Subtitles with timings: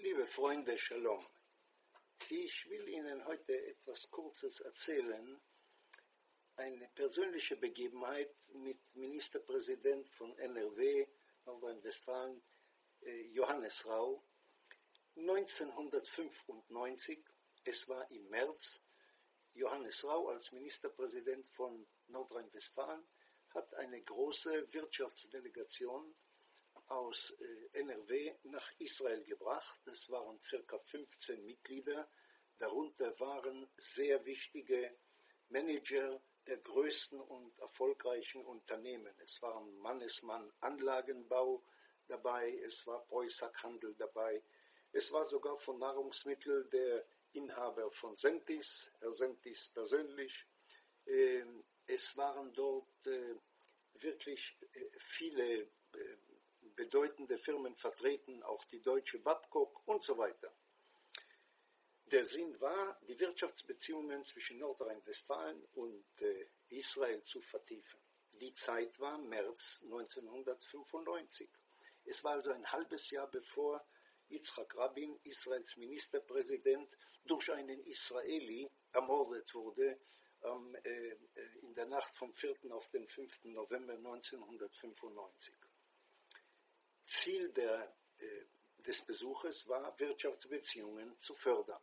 [0.00, 1.26] Liebe Freunde, Shalom.
[2.28, 5.40] Ich will Ihnen heute etwas Kurzes erzählen.
[6.54, 11.04] Eine persönliche Begebenheit mit Ministerpräsident von NRW,
[11.46, 12.40] Nordrhein-Westfalen,
[13.00, 14.22] äh, Johannes Rau.
[15.16, 17.18] 1995,
[17.64, 18.80] es war im März,
[19.54, 23.04] Johannes Rau als Ministerpräsident von Nordrhein-Westfalen
[23.48, 26.14] hat eine große Wirtschaftsdelegation
[26.88, 29.80] aus äh, NRW nach Israel gebracht.
[29.86, 32.08] Es waren circa 15 Mitglieder.
[32.58, 34.96] Darunter waren sehr wichtige
[35.48, 39.14] Manager der größten und erfolgreichen Unternehmen.
[39.18, 41.62] Es waren Mannesmann Anlagenbau
[42.06, 44.42] dabei, es war Preußack Handel dabei,
[44.92, 50.46] es war sogar von Nahrungsmittel der Inhaber von Sentis, Herr Sentis persönlich.
[51.06, 53.34] Ähm, es waren dort äh,
[53.94, 55.68] wirklich äh, viele
[56.78, 60.54] bedeutende Firmen vertreten, auch die deutsche Babcock und so weiter.
[62.04, 68.00] Der Sinn war, die Wirtschaftsbeziehungen zwischen Nordrhein-Westfalen und äh, Israel zu vertiefen.
[68.40, 71.50] Die Zeit war März 1995.
[72.04, 73.84] Es war also ein halbes Jahr bevor
[74.28, 79.98] Yitzhak Rabin, Israels Ministerpräsident, durch einen Israeli ermordet wurde
[80.44, 81.16] ähm, äh,
[81.62, 82.54] in der Nacht vom 4.
[82.70, 83.46] auf den 5.
[83.46, 85.54] November 1995.
[87.08, 88.44] Ziel der, äh,
[88.86, 91.80] des Besuches war, Wirtschaftsbeziehungen zu fördern.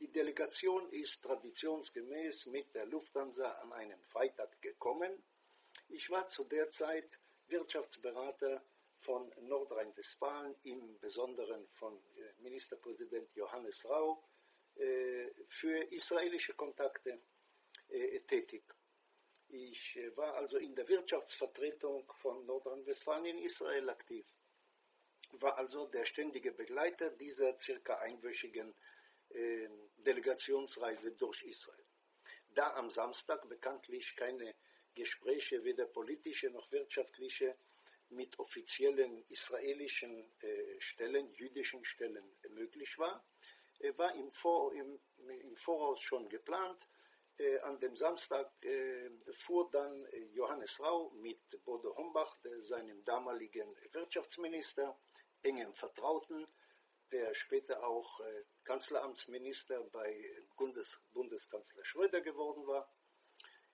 [0.00, 5.22] Die Delegation ist traditionsgemäß mit der Lufthansa an einem Freitag gekommen.
[5.88, 8.64] Ich war zu der Zeit Wirtschaftsberater
[8.96, 14.24] von Nordrhein-Westfalen, im Besonderen von äh, Ministerpräsident Johannes Rau,
[14.74, 17.22] äh, für israelische Kontakte
[17.88, 18.64] äh, tätig.
[19.48, 24.26] Ich war also in der Wirtschaftsvertretung von Nordrhein-Westfalen in Israel aktiv
[25.40, 28.74] war also der ständige Begleiter dieser circa einwöchigen
[29.30, 31.84] äh, Delegationsreise durch Israel.
[32.54, 34.54] Da am Samstag bekanntlich keine
[34.94, 37.56] Gespräche, weder politische noch wirtschaftliche,
[38.10, 43.24] mit offiziellen israelischen äh, Stellen, jüdischen Stellen äh, möglich war,
[43.80, 44.98] äh, war im, Vor, im,
[45.28, 46.80] im, Voraus schon geplant.
[47.38, 54.98] Äh, an dem Samstag äh, fuhr dann Johannes Rau mit Bodo Hombach, seinem damaligen Wirtschaftsminister,
[55.46, 56.46] engem Vertrauten,
[57.12, 60.10] der später auch äh, Kanzleramtsminister bei
[60.56, 62.92] Bundes Bundeskanzler Schröder geworden war.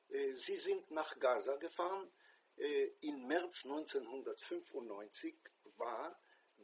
[0.08, 2.12] Äh, sie sind nach Gaza gefahren.
[2.56, 5.36] Äh, Im März 1995
[5.76, 6.20] war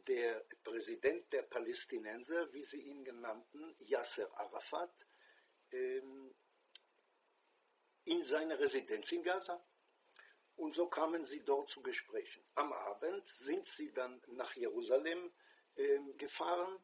[0.07, 5.07] der Präsident der Palästinenser, wie sie ihn genannten, Yasser Arafat,
[5.71, 6.33] ähm,
[8.05, 9.63] in seiner Residenz in Gaza.
[10.59, 12.43] Und so kamen sie dort zu Gesprächen.
[12.55, 15.31] Am Abend sind sie dann nach Jerusalem
[15.75, 16.77] äh, gefahren,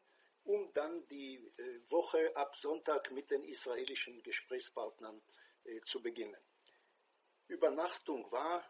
[0.45, 5.21] um dann die äh, Woche ab Sonntag mit den israelischen Gesprächspartnern
[5.65, 6.41] äh, zu beginnen.
[7.49, 8.63] Übernachtung war,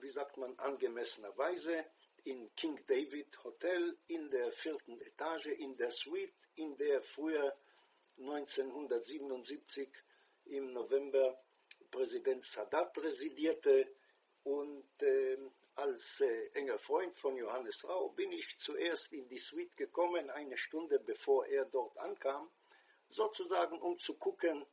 [0.00, 1.86] wie sagt man, angemessenerweise
[2.24, 7.56] in King David Hotel in der vierten Etage, in der Suite, in der früher
[8.18, 9.88] 1977
[10.44, 11.42] im November
[11.90, 13.94] Präsident Sadat residierte
[14.44, 15.38] und äh,
[15.74, 20.58] als äh, enger Freund von Johannes Rau bin ich zuerst in die Suite gekommen, eine
[20.58, 22.50] Stunde bevor er dort ankam,
[23.08, 24.66] sozusagen um zu gucken,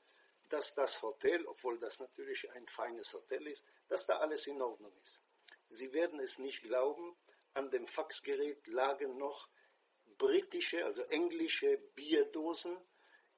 [0.50, 4.94] dass das Hotel, obwohl das natürlich ein feines Hotel ist, dass da alles in Ordnung
[5.03, 5.22] ist.
[5.69, 7.16] Sie werden es nicht glauben,
[7.53, 9.50] an dem Faxgerät lagen noch
[10.18, 12.78] britische, also englische Bierdosen,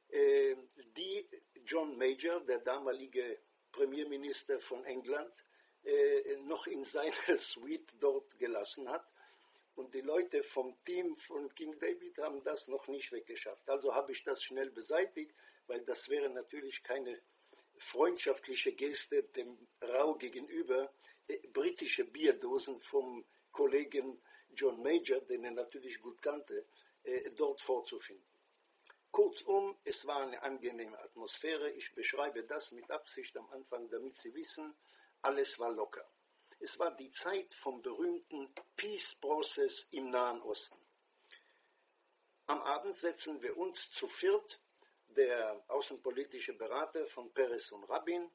[0.07, 0.55] äh,
[0.95, 1.29] die
[1.65, 5.33] John Major, der damalige Premierminister von England,
[5.83, 9.05] äh, noch in seiner Suite dort gelassen hat.
[9.75, 13.67] Und die Leute vom Team von King David haben das noch nicht weggeschafft.
[13.69, 15.33] Also habe ich das schnell beseitigt,
[15.67, 17.21] weil das wäre natürlich keine
[17.77, 20.93] freundschaftliche Geste dem Rau gegenüber,
[21.27, 24.21] äh, britische Bierdosen vom Kollegen
[24.53, 26.65] John Major, den er natürlich gut kannte,
[27.03, 28.25] äh, dort vorzufinden.
[29.11, 31.71] Kurzum, es war eine angenehme Atmosphäre.
[31.71, 34.73] Ich beschreibe das mit Absicht am Anfang, damit Sie wissen,
[35.21, 36.07] alles war locker.
[36.59, 40.77] Es war die Zeit vom berühmten Peace Process im Nahen Osten.
[42.47, 44.59] Am Abend setzen wir uns zu viert,
[45.07, 48.29] der außenpolitische Berater von Peres und Rabin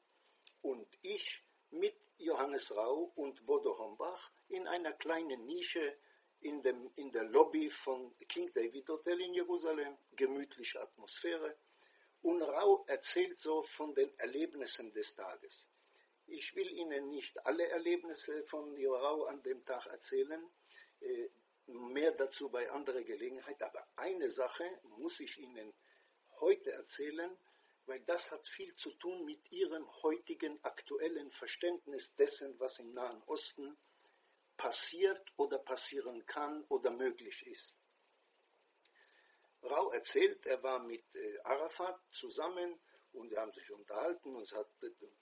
[0.61, 5.97] und ich mit Johannes Rau und Bodo Hombach in einer kleinen Nische
[6.41, 11.57] in, dem, in der Lobby von King David Hotel in Jerusalem, gemütliche Atmosphäre.
[12.21, 15.67] Und Rau erzählt so von den Erlebnissen des Tages.
[16.27, 20.45] Ich will Ihnen nicht alle Erlebnisse von Jorau an dem Tag erzählen.
[20.99, 21.29] Äh,
[21.67, 23.61] Mehr dazu bei anderer Gelegenheit.
[23.61, 24.63] Aber eine Sache
[24.99, 25.73] muss ich Ihnen
[26.39, 27.37] heute erzählen,
[27.85, 33.21] weil das hat viel zu tun mit Ihrem heutigen aktuellen Verständnis dessen, was im Nahen
[33.23, 33.77] Osten
[34.55, 37.75] passiert oder passieren kann oder möglich ist.
[39.61, 42.79] Rau erzählt, er war mit äh, Arafat zusammen
[43.17, 44.67] und sie haben sich unterhalten und es hat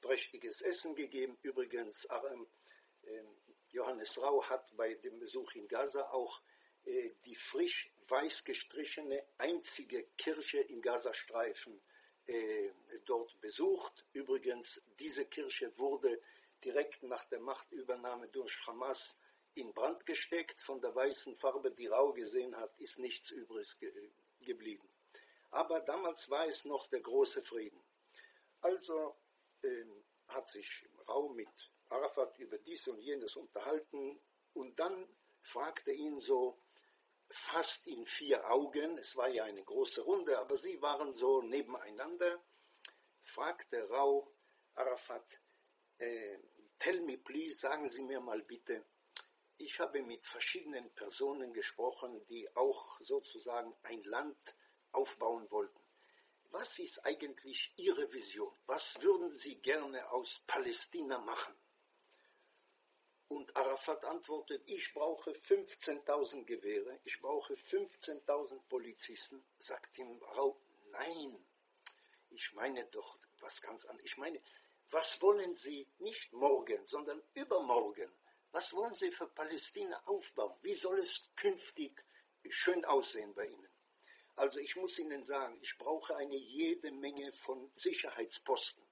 [0.01, 1.37] prächtiges Essen gegeben.
[1.41, 3.27] Übrigens, ähm,
[3.69, 6.41] Johannes Rau hat bei dem Besuch in Gaza auch
[6.85, 11.81] äh, die frisch weiß gestrichene einzige Kirche im Gazastreifen
[12.27, 12.69] äh,
[13.05, 14.05] dort besucht.
[14.13, 16.21] Übrigens, diese Kirche wurde
[16.63, 19.15] direkt nach der Machtübernahme durch Hamas
[19.55, 20.61] in Brand gesteckt.
[20.61, 24.87] Von der weißen Farbe, die Rau gesehen hat, ist nichts übrig ge geblieben.
[25.49, 27.81] Aber damals war es noch der große Frieden.
[28.65, 29.15] Also
[29.61, 29.85] äh,
[30.29, 31.55] hat sich Rau mit
[31.89, 34.19] Arafat über dies und jenes unterhalten
[34.53, 35.07] und dann
[35.43, 36.59] fragte ihn so
[37.29, 42.43] fast in vier Augen, es war ja eine große Runde, aber sie waren so nebeneinander,
[43.21, 44.33] fragte Rau
[44.73, 45.39] Arafat,
[45.99, 46.39] äh,
[46.79, 48.83] tell me please, sagen Sie mir mal bitte,
[49.57, 54.55] ich habe mit verschiedenen Personen gesprochen, die auch sozusagen ein Land
[54.91, 55.84] aufbauen wollten.
[56.57, 58.49] Was ist eigentlich Ihre Vision?
[58.65, 61.53] Was würden Sie gerne aus Palästina machen?
[63.27, 69.43] Und Arafat antwortet, ich brauche 15.000 Gewehre, ich brauche 15.000 Polizisten.
[69.59, 70.57] Sagt ihm Rau,
[70.91, 71.45] nein,
[72.29, 74.05] ich meine doch was ganz anderes.
[74.05, 74.41] Ich meine,
[74.91, 78.09] was wollen Sie nicht morgen, sondern übermorgen?
[78.53, 80.57] Was wollen Sie für Palästina aufbauen?
[80.61, 82.05] Wie soll es künftig
[82.49, 83.74] schön aussehen bei Ihnen?
[84.35, 88.83] Also ich muss Ihnen sagen, ich brauche eine jede Menge von Sicherheitsposten.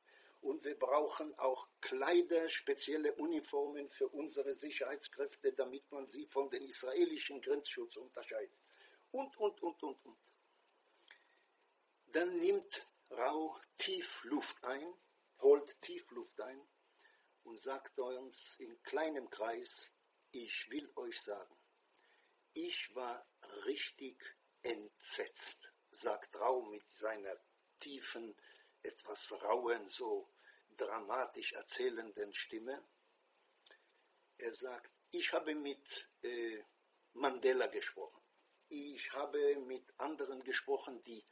[0.42, 6.64] Und wir brauchen auch Kleider, spezielle Uniformen für unsere Sicherheitskräfte, damit man sie von den
[6.66, 8.60] israelischen Grenzschutz unterscheidet.
[9.12, 10.18] Und, und, und, und, und.
[12.08, 14.94] Dann nimmt Rau tief Luft ein,
[15.40, 16.62] holt tief Luft ein
[17.44, 19.92] und sagt uns in kleinem Kreis,
[20.32, 21.56] ich will euch sagen,
[22.54, 23.26] ich war
[23.66, 24.18] richtig
[24.64, 27.38] entsetzt, sagt Rau mit seiner
[27.80, 28.36] tiefen,
[28.82, 30.30] etwas rauen, so
[30.76, 32.84] dramatisch erzählenden Stimme.
[34.38, 36.64] Er sagt, ich habe mit äh,
[37.14, 38.22] Mandela gesprochen.
[38.70, 41.24] Ich habe mit anderen gesprochen, die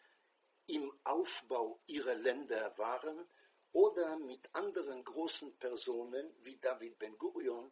[0.67, 3.27] im Aufbau ihrer Länder waren
[3.71, 7.71] oder mit anderen großen Personen wie David Ben-Gurion,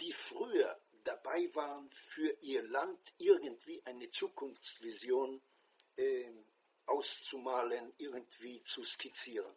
[0.00, 5.42] die früher dabei waren, für ihr Land irgendwie eine Zukunftsvision
[5.96, 6.32] äh,
[6.86, 9.56] auszumalen, irgendwie zu skizzieren.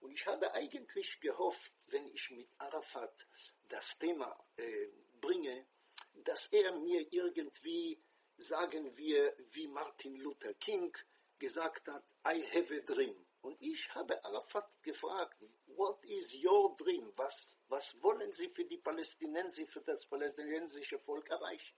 [0.00, 3.26] Und ich habe eigentlich gehofft, wenn ich mit Arafat
[3.68, 4.88] das Thema äh,
[5.20, 5.66] bringe,
[6.12, 8.02] dass er mir irgendwie,
[8.36, 10.94] sagen wir, wie Martin Luther King
[11.38, 13.16] gesagt hat, I have a dream.
[13.40, 15.42] Und ich habe Arafat gefragt,
[15.76, 17.12] what is your dream?
[17.16, 21.76] Was, was wollen Sie für die Palästinenser, für das palästinensische Volk erreichen?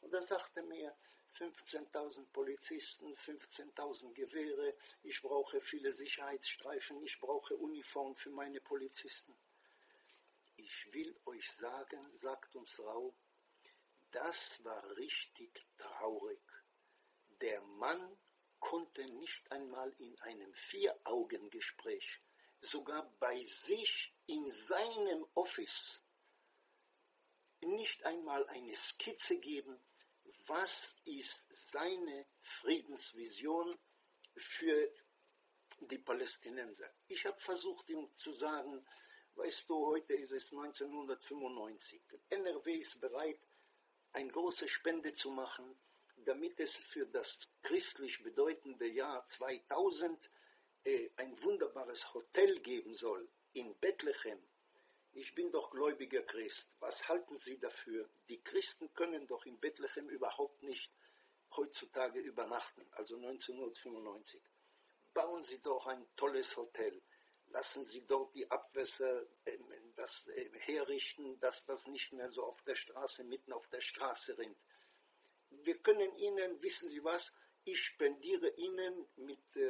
[0.00, 0.94] Und er sagte mir,
[1.32, 9.36] 15.000 Polizisten, 15.000 Gewehre, ich brauche viele Sicherheitsstreifen, ich brauche Uniform für meine Polizisten.
[10.56, 13.14] Ich will euch sagen, sagt uns Rau,
[14.10, 16.40] das war richtig traurig.
[17.42, 18.16] Der Mann
[18.58, 22.20] konnte nicht einmal in einem Vier-Augen-Gespräch,
[22.60, 26.00] sogar bei sich in seinem Office,
[27.62, 29.80] nicht einmal eine Skizze geben,
[30.46, 33.78] was ist seine Friedensvision
[34.36, 34.92] für
[35.80, 36.90] die Palästinenser.
[37.08, 38.86] Ich habe versucht ihm zu sagen,
[39.34, 42.02] weißt du, heute ist es 1995.
[42.30, 43.46] NRW ist bereit,
[44.12, 45.78] eine große Spende zu machen,
[46.16, 50.30] damit es für das christlich bedeutende Jahr 2000
[50.86, 54.42] äh, ein wunderbares Hotel geben soll in Bethlehem
[55.18, 56.76] ich bin doch gläubiger Christ.
[56.78, 58.06] Was halten Sie dafür?
[58.28, 60.90] Die Christen können doch in Bethlehem überhaupt nicht
[61.56, 64.42] heutzutage übernachten, also 1995.
[65.14, 67.00] Bauen Sie doch ein tolles Hotel.
[67.48, 69.58] Lassen Sie dort die Abwässer äh,
[69.94, 74.36] das, äh, herrichten, dass das nicht mehr so auf der Straße, mitten auf der Straße
[74.36, 74.58] rinnt.
[75.48, 77.32] Wir können Ihnen, wissen Sie was,
[77.64, 79.65] ich spendiere Ihnen mit äh,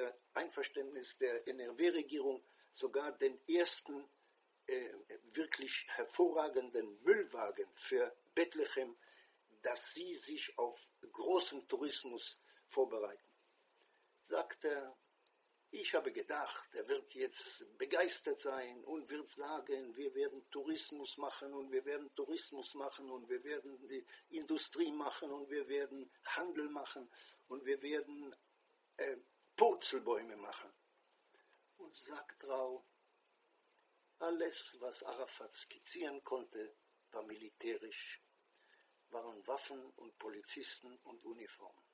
[0.56, 4.08] Einverständnis der NRW-Regierung sogar den ersten
[4.66, 4.92] äh,
[5.32, 8.96] wirklich hervorragenden Müllwagen für Bethlehem,
[9.60, 10.80] dass sie sich auf
[11.12, 13.28] großen Tourismus vorbereiten.
[14.22, 14.96] Sagt er,
[15.70, 21.52] Ich habe gedacht, er wird jetzt begeistert sein und wird sagen, wir werden Tourismus machen
[21.52, 26.70] und wir werden Tourismus machen und wir werden die Industrie machen und wir werden Handel
[26.70, 27.10] machen
[27.48, 28.34] und wir werden
[28.96, 29.16] äh,
[29.56, 30.72] Purzelbäume machen.
[31.78, 32.84] Und sagt Rau,
[34.18, 36.76] alles, was Arafat skizzieren konnte,
[37.10, 38.22] war militärisch,
[39.10, 41.84] waren Waffen und Polizisten und Uniformen.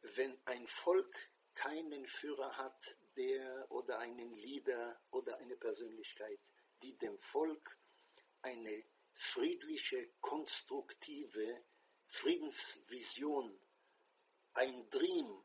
[0.00, 1.14] Wenn ein Volk
[1.54, 6.38] keinen Führer hat, der oder einen Leader oder eine Persönlichkeit,
[6.82, 7.78] die dem Volk
[8.42, 8.84] eine
[9.14, 11.64] friedliche, konstruktive
[12.06, 13.58] Friedensvision,
[14.54, 15.44] ein Dream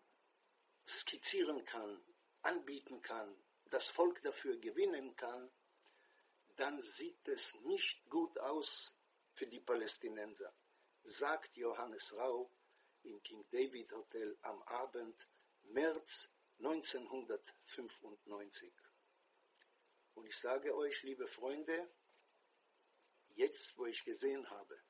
[0.86, 2.04] skizzieren kann,
[2.42, 3.36] anbieten kann,
[3.66, 5.52] das Volk dafür gewinnen kann,
[6.56, 8.94] dann sieht es nicht gut aus
[9.34, 10.54] für die Palästinenser,
[11.04, 12.52] sagt Johannes Rau
[13.04, 15.28] im King David Hotel am Abend
[15.64, 18.74] März 1995.
[20.14, 21.92] Und ich sage euch, liebe Freunde,
[23.36, 24.82] jetzt, wo ich gesehen habe,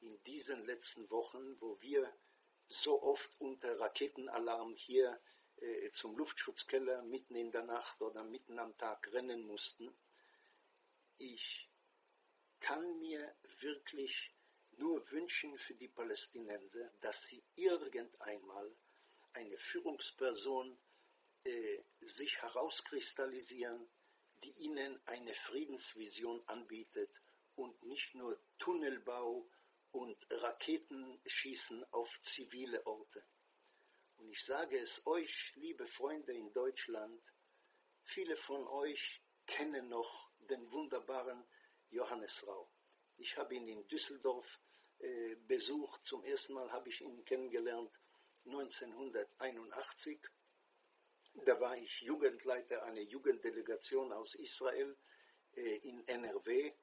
[0.00, 2.14] in diesen letzten Wochen, wo wir
[2.68, 5.20] so oft unter Raketenalarm hier
[5.56, 9.96] äh, zum Luftschutzkeller mitten in der Nacht oder mitten am Tag rennen mussten,
[11.18, 11.68] ich
[12.60, 14.30] kann mir wirklich
[14.78, 18.76] nur wünschen für die Palästinenser, dass sie irgendeinmal
[19.32, 20.78] eine Führungsperson
[21.44, 23.88] äh, sich herauskristallisieren,
[24.42, 27.22] die ihnen eine Friedensvision anbietet
[27.54, 29.48] und nicht nur Tunnelbau
[29.96, 33.24] und Raketenschießen auf zivile Orte.
[34.16, 37.22] Und ich sage es euch, liebe Freunde in Deutschland,
[38.02, 41.46] viele von euch kennen noch den wunderbaren
[41.88, 42.70] Johannes Rau.
[43.16, 44.60] Ich habe ihn in Düsseldorf
[44.98, 46.04] äh, besucht.
[46.04, 47.98] Zum ersten Mal habe ich ihn kennengelernt
[48.44, 50.20] 1981.
[51.44, 54.96] Da war ich Jugendleiter einer Jugenddelegation aus Israel
[55.52, 56.74] äh, in NRW.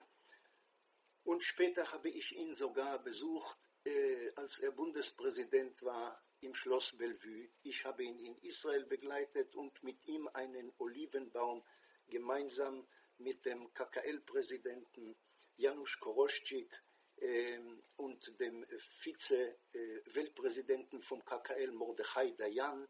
[1.23, 7.49] Und später habe ich ihn sogar besucht, äh, als er Bundespräsident war im Schloss Bellevue.
[7.63, 11.63] Ich habe ihn in Israel begleitet und mit ihm einen Olivenbaum
[12.07, 12.85] gemeinsam
[13.17, 15.15] mit dem KKL-Präsidenten
[15.55, 16.83] Janusz Koroschczyk
[17.17, 18.65] ähm, und dem
[18.99, 22.87] Vize-Weltpräsidenten vom KKL Mordechai Dayan.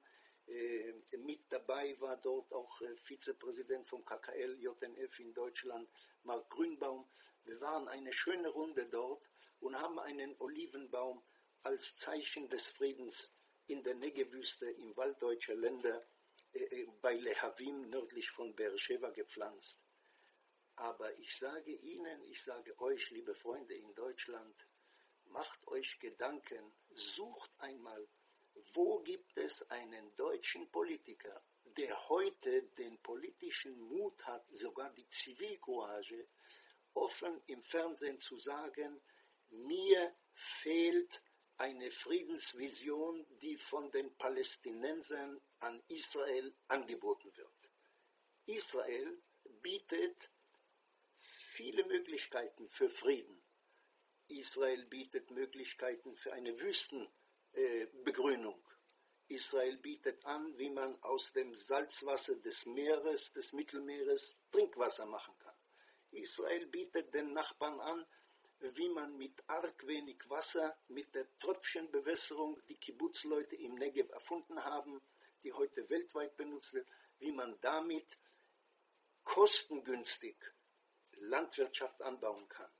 [0.47, 5.89] Ähm, mit dabei war dort auch äh, Vizepräsident vom KKL JNF in Deutschland,
[6.23, 7.09] Mark Grünbaum.
[7.45, 11.23] Wir waren eine schöne Runde dort und haben einen Olivenbaum
[11.63, 13.31] als Zeichen des Friedens
[13.67, 16.05] in der Negewüste im Wald deutscher Länder
[16.51, 19.79] äh, äh, bei Lehavim nördlich von Beersheba gepflanzt.
[20.75, 24.55] Aber ich sage Ihnen, ich sage euch, liebe Freunde in Deutschland,
[25.25, 28.07] macht euch Gedanken, sucht einmal,
[28.73, 31.43] wo gibt es einen deutschen Politiker,
[31.77, 36.27] der heute den politischen Mut hat, sogar die Zivilcourage,
[36.93, 39.01] offen im Fernsehen zu sagen,
[39.49, 41.21] mir fehlt
[41.57, 47.69] eine Friedensvision, die von den Palästinensern an Israel angeboten wird.
[48.45, 49.21] Israel
[49.61, 50.29] bietet
[51.15, 53.41] viele Möglichkeiten für Frieden.
[54.27, 57.22] Israel bietet Möglichkeiten für eine Wüstenbegrünung.
[57.53, 57.87] Äh,
[59.27, 65.55] Israel bietet an, wie man aus dem Salzwasser des Meeres, des Mittelmeeres, Trinkwasser machen kann.
[66.11, 68.05] Israel bietet den Nachbarn an,
[68.59, 75.01] wie man mit arg wenig Wasser, mit der Tröpfchenbewässerung, die Kibbutzleute im Negev erfunden haben,
[75.43, 76.87] die heute weltweit benutzt wird,
[77.19, 78.17] wie man damit
[79.23, 80.37] kostengünstig
[81.17, 82.71] Landwirtschaft anbauen kann.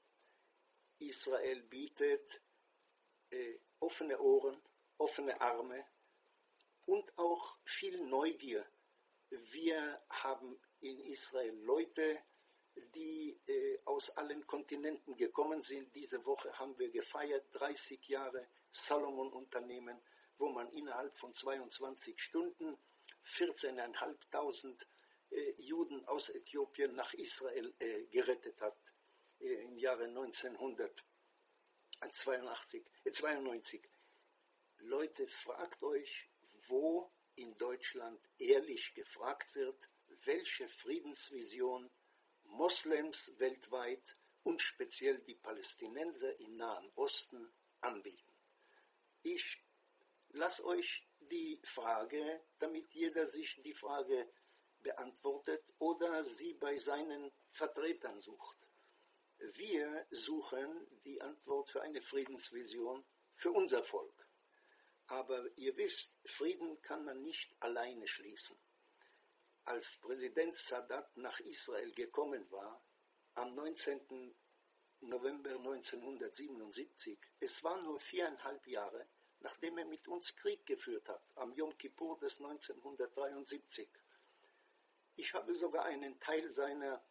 [0.99, 2.41] Israel bietet
[3.29, 4.57] äh, offene Ohren,
[4.97, 5.85] offene Arme
[6.85, 8.65] und auch viel Neugier.
[9.29, 12.23] Wir haben in Israel Leute,
[12.95, 15.93] die äh, aus allen Kontinenten gekommen sind.
[15.95, 20.01] Diese Woche haben wir gefeiert 30 Jahre Salomon-Unternehmen,
[20.37, 22.77] wo man innerhalb von 22 Stunden
[23.23, 24.85] 14.500
[25.29, 28.77] äh, Juden aus Äthiopien nach Israel äh, gerettet hat
[29.39, 30.07] äh, im Jahre
[32.03, 32.83] 1982,
[33.13, 33.89] 92.
[34.79, 36.27] Leute, fragt euch,
[36.67, 39.89] wo in Deutschland ehrlich gefragt wird,
[40.25, 41.89] welche Friedensvision
[42.43, 48.33] Moslems weltweit und speziell die Palästinenser im Nahen Osten anbieten.
[49.21, 49.63] Ich
[50.31, 54.29] lasse euch die Frage, damit jeder sich die Frage
[54.81, 58.62] beantwortet oder sie bei seinen Vertretern sucht.
[59.51, 64.25] Wir suchen die Antwort für eine Friedensvision für unser Volk.
[65.07, 68.57] Aber ihr wisst, Frieden kann man nicht alleine schließen.
[69.65, 72.81] Als Präsident Sadat nach Israel gekommen war,
[73.33, 74.33] am 19.
[75.01, 79.09] November 1977, es war nur viereinhalb Jahre,
[79.41, 83.89] nachdem er mit uns Krieg geführt hat, am Yom Kippur des 1973.
[85.17, 87.03] Ich habe sogar einen Teil seiner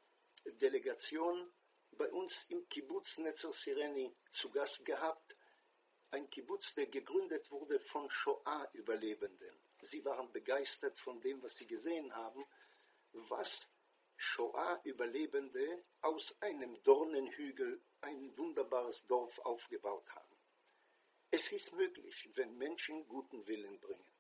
[0.47, 1.53] Delegation
[1.97, 5.37] bei uns im Kibbutz Netzer Sireni zu Gast gehabt,
[6.11, 9.63] ein Kibbutz, der gegründet wurde von Shoah-Überlebenden.
[9.81, 12.45] Sie waren begeistert von dem, was sie gesehen haben,
[13.13, 13.71] was
[14.17, 20.37] Shoah-Überlebende aus einem Dornenhügel ein wunderbares Dorf aufgebaut haben.
[21.31, 24.13] Es ist möglich, wenn Menschen guten Willen bringen.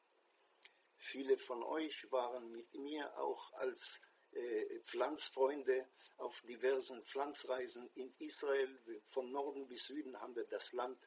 [0.97, 4.00] Viele von euch waren mit mir auch als
[4.33, 9.03] äh, Pflanzfreunde auf diversen Pflanzreisen in Israel.
[9.07, 10.99] Von Norden bis Süden haben wir das Land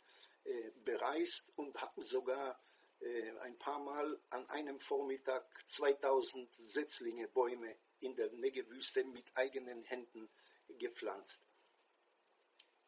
[0.44, 2.60] äh, bereist und haben sogar
[3.00, 9.84] äh, ein paar Mal an einem Vormittag 2000 Setzlinge Bäume in der Negewüste mit eigenen
[9.84, 10.30] Händen
[10.78, 11.42] gepflanzt.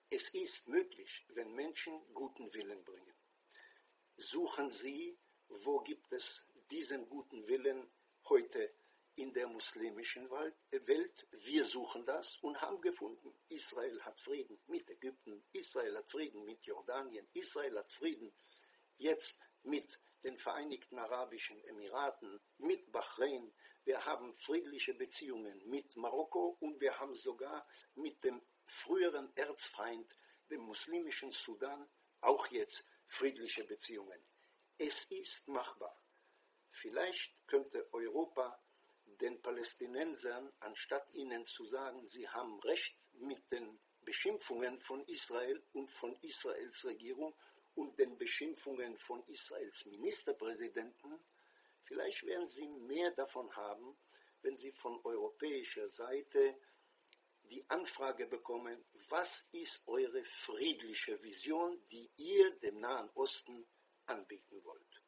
[0.09, 3.15] Es ist möglich, wenn Menschen guten Willen bringen.
[4.15, 5.17] Suchen Sie,
[5.49, 7.89] wo gibt es diesen guten Willen
[8.29, 8.73] heute
[9.17, 11.27] in der muslimischen Welt.
[11.31, 13.33] Wir suchen das und haben gefunden.
[13.49, 18.31] Israel hat Frieden mit Ägypten, Israel hat Frieden mit Jordanien, Israel hat Frieden
[18.97, 23.53] jetzt mit den Vereinigten Arabischen Emiraten, mit Bahrain.
[23.85, 30.15] Wir haben friedliche Beziehungen mit Marokko und wir haben sogar mit dem früheren Erzfeind,
[30.51, 31.89] dem muslimischen Sudan,
[32.21, 34.23] auch jetzt friedliche Beziehungen.
[34.77, 35.99] Es ist machbar.
[36.69, 38.61] Vielleicht könnte Europa
[39.21, 45.89] den Palästinensern, anstatt ihnen zu sagen, sie haben Recht mit den Beschimpfungen von Israel und
[45.89, 47.35] von Israels Regierung
[47.75, 51.19] und den Beschimpfungen von Israels Ministerpräsidenten,
[51.83, 53.97] vielleicht werden sie mehr davon haben,
[54.41, 56.57] wenn sie von europäischer Seite
[57.43, 63.65] die Anfrage bekommen, was ist eure friedliche Vision, die ihr dem Nahen Osten
[64.05, 65.03] anbieten wollt.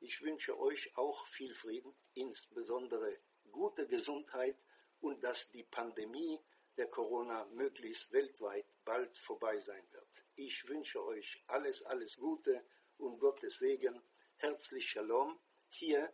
[0.00, 3.18] Ich wünsche euch auch viel Frieden, insbesondere
[3.50, 4.64] gute Gesundheit
[5.00, 6.38] und dass die Pandemie
[6.76, 10.24] der Corona möglichst weltweit bald vorbei sein wird.
[10.36, 12.64] Ich wünsche euch alles, alles Gute
[12.98, 14.00] und Gottes Segen.
[14.36, 15.38] Herzlich Shalom.
[15.70, 16.12] Hier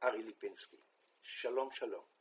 [0.00, 0.78] Ari Lipinski.
[1.22, 2.11] Shalom, Shalom.